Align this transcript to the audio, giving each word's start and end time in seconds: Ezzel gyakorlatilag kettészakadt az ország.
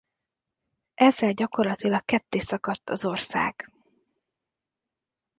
Ezzel 0.95 1.31
gyakorlatilag 1.33 2.05
kettészakadt 2.05 2.89
az 2.89 3.05
ország. 3.05 3.71